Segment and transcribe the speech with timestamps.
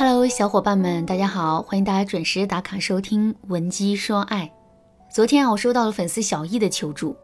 [0.00, 4.44] Hello，小伙伴们，大家好，欢迎大家准时打卡收听《文姬说爱》。
[5.12, 7.16] 昨天啊，我收到了粉丝小易的求助。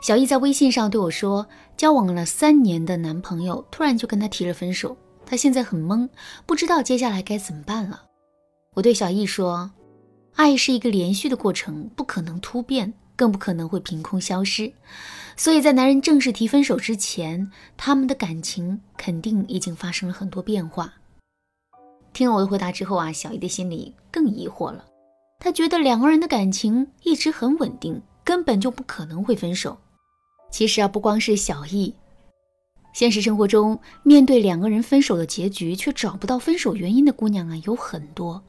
[0.00, 6.08] 小易在微信上对我说，交往了三年的男朋友突然就跟他提了分手，他现在很懵，
[6.46, 8.04] 不知道接下来该怎么办了。
[8.72, 9.70] 我对小易说，
[10.34, 14.72] 爱是一个连续的过程，不可能突变，更不可能会凭空消失。
[15.36, 20.90] 所以在男人正式提分手之前，他们的感情肯定已经发生了很多变化。
[22.14, 24.86] 听了我的回答之后啊，小易的心里更疑惑了。
[25.40, 29.76] 他觉得两个人的感情一直很稳定，根本就不可能会分手。
[30.50, 31.92] 其实啊，不光是小易，
[32.94, 38.42] 现实生活中面对两个人分手的结局却找不到分手原因的姑娘啊有很多，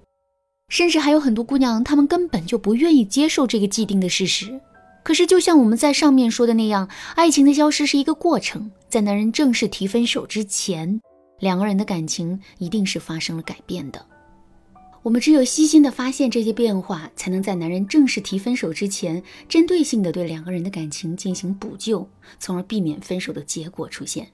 [0.69, 4.61] 甚至还有很多姑娘，她们根本就不愿意接受这个既定的事实。
[5.03, 11.01] 可是，就像我们在上面说的那样，爱情的消失是一个过程，在男人正式提分手之前。
[11.39, 14.05] 两个人的感情一定是发生了改变的，
[15.03, 22.09] 我们只有细心的发现这些变化，才能在男人正式提分手之前，针对性的对两个人的感情进行补救，
[22.39, 24.29] 从而避免分手的结果出现。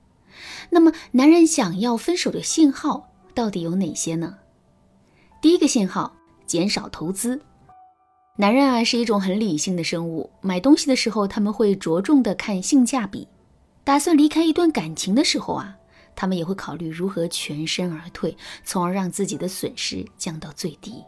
[0.69, 4.37] 那么，男人想要分手的信号到底有哪些呢？
[5.41, 7.41] 第一个信号，减少投资。
[8.37, 13.27] 男人啊是一种很理性的生物，买东西的时候他们会着重的看性价比，
[13.83, 15.75] 打算离开一段感情的时候啊。
[16.15, 21.03] 他们也会考虑如何全身而退，从而让自己的损失降到最低。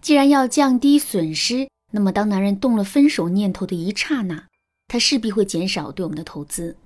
[0.00, 4.48] 既然要降低损失，那么当男人动了分手念头的一刹那，
[4.88, 6.76] 他势必会减少对我们的投资。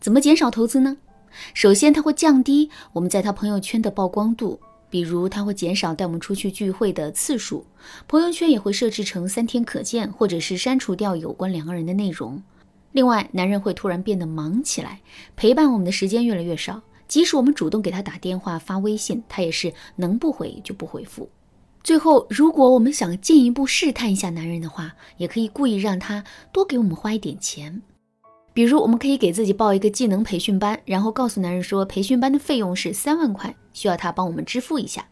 [0.00, 0.96] 怎么减少投资呢？
[1.54, 7.64] 首先，他会降低我们在他朋友圈的曝光度，比如他会减少带我们出去聚会的次数，
[8.08, 12.42] 朋友圈也会设置成三天可见，或者是删除掉有关两个人的内容。
[12.92, 15.00] 另外，男人会突然变得忙起来，
[15.34, 16.80] 陪伴我们的时间越来越少。
[17.08, 21.28] 即使我们主动给他打电话、发微信，他也是能不回就不回复。
[21.82, 26.22] 最后，如果我们想进一步试探一下男人的话，也可以故意让他
[26.52, 27.82] 多给我们花一点钱。
[28.54, 35.06] 比如，我们可以给自己报一个技能培训班，然后告诉男人说，培训班的费用是三万块，需要他帮我们支付一下。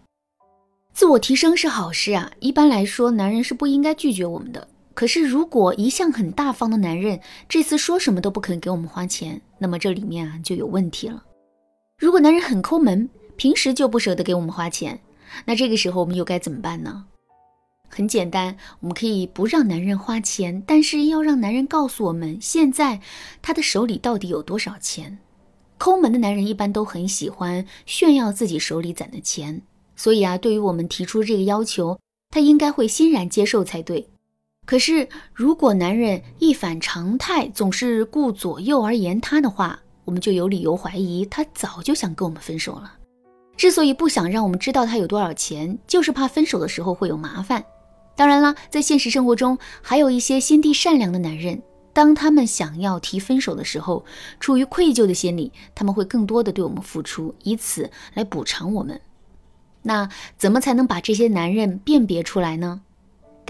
[0.92, 4.68] 自我提升是好事啊，一般来说，男人是不应该拒绝我们的。
[4.92, 11.24] 可是，如果一向很大方的男人这次说什么都不肯给我们花钱，那么这里面啊就有问题了。
[11.98, 15.00] 如果男人很抠门，平时就不舍得给我们花钱，
[15.46, 17.06] 那这个时候我们又该怎么办呢？
[17.88, 23.00] 很简单，我们可以不让男人花钱，但是要让男人告诉我们现在
[23.40, 25.18] 他的手里到底有多少钱。
[25.78, 29.62] 抠门的男人一般都很喜欢炫耀自己手里攒的钱，
[29.96, 34.08] 所以啊，对于我们提出这个要求，他应该会欣然接受才对。
[34.70, 42.92] 可是，如果男人一反常态，总是顾左右而言他的话，我们就有理由怀疑他早就想跟我们分手了。
[43.56, 47.64] 之所以不想让我们知道他有多少钱，就是怕分手的时候会有麻烦。
[48.14, 51.60] 当然了，在现实生活中，还有一些心地善良的男人，
[51.92, 54.04] 当他们想要提分手的时候，
[54.38, 59.00] 出于愧疚的心理，他们会更多的对我们付出，以此来补偿我们。
[59.82, 62.82] 那怎么才能把这些男人辨别出来呢？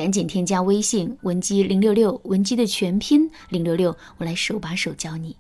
[0.01, 5.37] 赶紧添加微信文姬零六六，文姬的全拼零六六，我来手把手教你。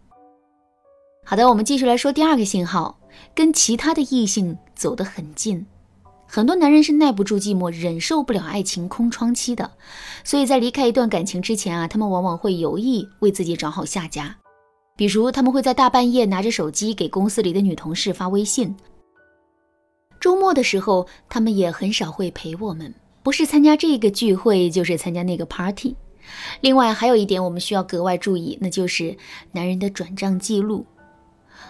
[1.25, 3.01] 好的，我们继续来说第二个信号，
[3.35, 5.65] 跟其他的异性走得很近。
[6.27, 9.71] 很多男人是耐不住寂寞，忍受不了爱情空窗期的，
[10.25, 14.37] 所以在离开一段感情之前啊，他们往往会有意为自己找好下家。
[14.95, 18.77] 比如，他们会在大半夜拿着手机给公司里的女同事发微信。
[20.21, 22.95] 周末的时候，他们也很少会陪我们。
[23.23, 25.97] 不是参加这个聚会，就是参加那个 party。
[26.61, 29.17] 另外还有一点我们需要格外注意，那就是
[29.53, 30.87] 男人的转账记录。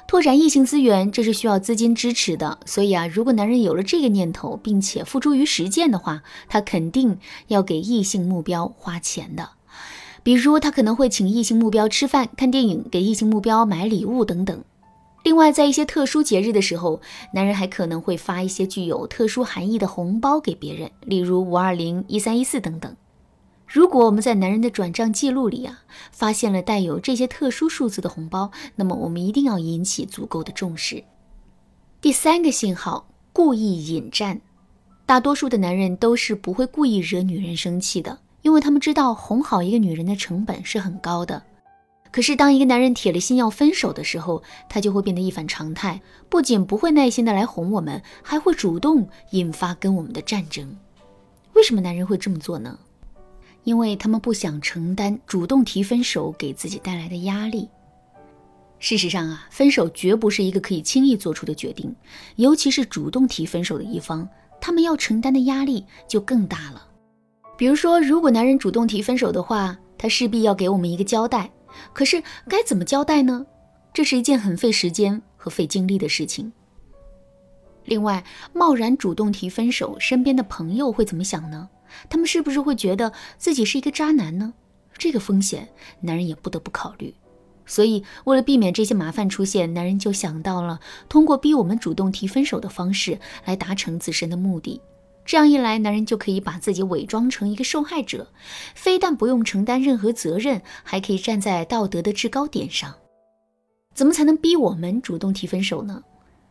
[0.06, 2.58] 拓展异性资源，这是需要资金支持的。
[2.66, 7.18] 所以啊，如果男人有了这个念头，并且付诸于实践的话，他肯定
[7.48, 9.50] 要给异性目标花钱的。
[10.22, 14.62] 比如，他可能会请异性目标吃饭、看电影，给异性目标买礼物等等。
[15.22, 17.00] 另外，在一些特殊节日的时候，
[17.34, 22.96] 男人还可能会发一些具有特殊含义的红包给别人，例如五二零、一三一四等等。
[23.66, 31.04] 如果我们在男人的转账记录里啊，发现了带有这些特殊数字的红包，那么我们一定要引起足够的重视。
[32.00, 34.40] 第三个信号，故意引战。
[35.06, 41.42] 大多数的男人都是不会故意惹女人生气的，因为他们知道哄好一个女人的成本是很高的。
[42.12, 50.76] 可是，当一个男人铁了心要分手的时候，他就会变得一反常态，不仅不会耐心的来哄我们，还会主动引发跟我们的战争。
[51.54, 52.78] 为什么男人会这么做呢？
[53.62, 57.68] 因为他们不想承担主动提分手给自己带来的压力。
[58.78, 61.94] 事实上啊，分手绝不是一个可以轻易做出的决定，
[62.36, 64.26] 尤其是主动提分手的一方，
[64.60, 66.82] 他们要承担的压力就更大了。
[67.58, 71.50] 比如说，如果男人主动提分手的话，他势必要给我们一个交代。
[71.92, 73.46] 可是该怎么交代呢？
[73.92, 76.52] 这是一件很费时间和费精力的事情。
[77.84, 81.68] 另外，贸然主动提分手，身边的朋友会怎么想呢？
[82.08, 84.54] 他们是不是会觉得自己是一个渣男呢？
[84.96, 85.68] 这个风险，
[86.00, 87.14] 男人也不得不考虑。
[87.66, 90.78] 所以，为了避免这些麻烦出现，男人就想到了
[91.08, 94.80] 通过逼我们主动提分手的方式来达成自身的目的。
[95.24, 98.28] 这样一来，男人就可以把自己伪装成一个受害者，
[98.74, 102.94] 非但不用承担任何责任，还可以站在道德的制高点上。
[103.94, 106.02] 怎么才能逼我们主动提分手呢？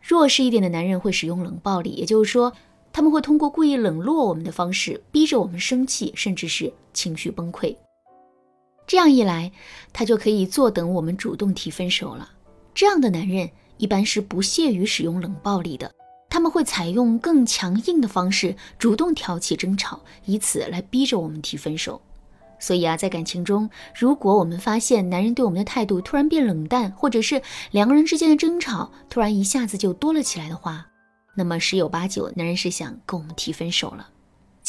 [0.01, 2.54] 弱势一点的男人会使用冷暴力，也就是说，
[2.94, 7.75] 他们会通过故意冷落我们的方式，逼着我们生气，甚至是情绪崩溃。
[8.88, 9.51] 这样一来，
[9.92, 12.31] 他就可以坐等我们主动提分手了。
[12.74, 15.94] 这样的男人一般是不屑于使用冷暴力的，
[16.39, 22.01] 他们会采用更强硬的方式，主动挑起争吵，以此来逼着我们提分手。
[22.62, 27.41] 所以啊，在感情中，如果我们发现男人对我们的态度突然变冷淡，或者是
[27.71, 30.88] 两个人之间的争吵突然一下子就多了起来的话，
[31.36, 34.07] 那么十有八九男人是想跟我们提分手了。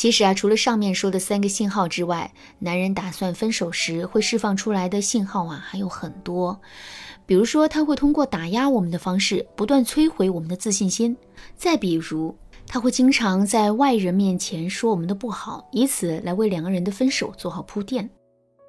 [0.01, 6.59] 其实啊，除了上面说的三个信号之外，男人打算分手时会释放出来的信号啊还有很多。
[7.27, 11.15] 比如说，他会通过打压我们的方式，不断摧毁我们的自信心；
[11.55, 12.35] 再比如，
[12.67, 18.09] 他会经常在外人面前说我们的不好，以此来为两个人的分手做好铺垫。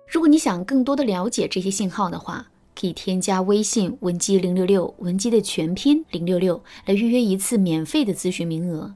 [0.10, 2.45] 如果你想更多的了解这些信号的话，
[2.77, 8.95] 可以添加微信文姬零六六，文姬的全拼零六六，来预约一次免费的咨询名额。